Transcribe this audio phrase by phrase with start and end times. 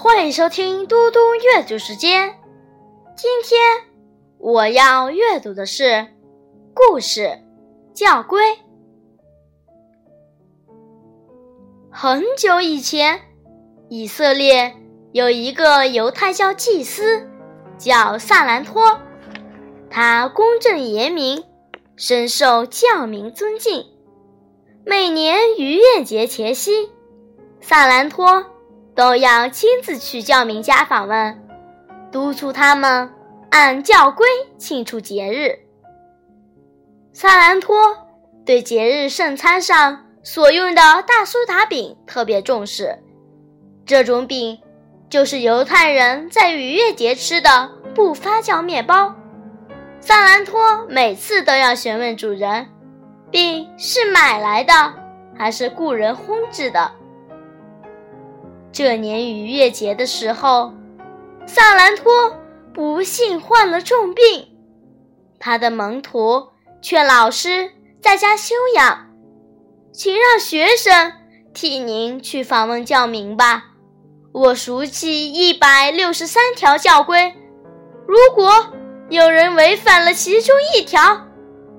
[0.00, 2.32] 欢迎收听嘟嘟阅读时间。
[3.16, 3.60] 今天
[4.38, 6.06] 我要阅读的是
[6.72, 7.22] 故事
[7.94, 8.40] 《教规》。
[11.90, 13.22] 很久以前，
[13.88, 14.76] 以色列
[15.10, 17.28] 有一个犹太教祭司，
[17.76, 19.00] 叫萨兰托。
[19.90, 21.42] 他公正严明，
[21.96, 23.84] 深受教民尊敬。
[24.86, 26.88] 每年逾越节前夕，
[27.60, 28.46] 萨兰托
[28.98, 31.40] 都要亲自去教民家访问，
[32.10, 33.08] 督促他们
[33.48, 34.26] 按教规
[34.58, 35.56] 庆祝节日。
[37.12, 37.76] 萨兰托
[38.44, 42.98] 对节日圣餐上所用的大苏打饼特别重视，
[43.86, 44.58] 这种饼
[45.08, 49.14] 就是犹太人在逾越节吃的不发酵面包。
[50.00, 52.66] 萨兰托每次都要询问主人，
[53.30, 54.72] 饼是买来的
[55.36, 56.90] 还是雇人烘制的。
[58.78, 60.72] 这年逾越节的时候，
[61.48, 62.38] 萨兰托
[62.72, 64.46] 不幸患了重病，
[65.40, 69.08] 他的门徒劝老师在家休养，
[69.90, 71.12] 请让学生
[71.52, 73.64] 替您去访问教民吧。
[74.30, 77.34] 我熟悉一百六十三条教规，
[78.06, 78.48] 如果。
[79.10, 81.26] 有人违反了其中一条，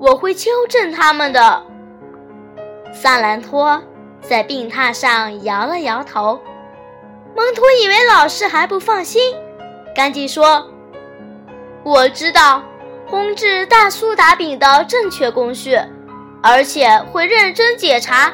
[0.00, 1.62] 我会纠正他们的。
[2.92, 3.80] 萨兰托
[4.20, 6.40] 在病榻上摇了摇头。
[7.48, 9.34] 蒙托以为老师还不放心，
[9.94, 10.70] 赶紧说
[11.82, 12.62] ：“我知道
[13.10, 15.80] 烘制大苏打饼的正确工序，
[16.42, 18.30] 而且会认真检查，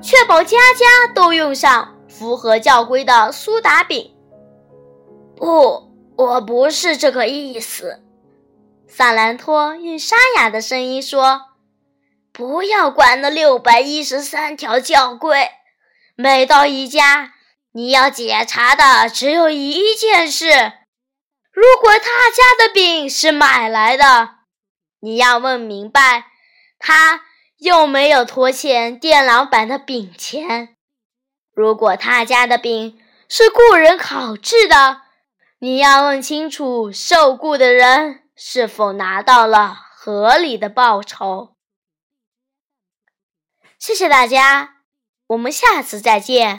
[0.00, 4.14] 确保家家都用上符合教规的苏打饼。”
[5.36, 8.02] 不，我不是这个意思。
[8.88, 11.42] 萨兰托用沙哑的声音说
[12.32, 15.50] ：“不要管那六百一十三条教规，
[16.14, 17.34] 每到一家，
[17.78, 20.48] 你要检查的只有一件事：
[21.52, 24.30] 如果他家的饼是买来的，
[24.98, 26.24] 你要问明白，
[26.80, 27.20] 他
[27.58, 30.74] 又没有拖欠店老板的饼钱；
[31.54, 35.02] 如果他家的饼是雇人烤制的，
[35.60, 41.54] 你要问清楚受雇的人。”是否拿到了合理的报酬？
[43.78, 44.78] 谢谢大家，
[45.28, 46.56] 我们下次再见。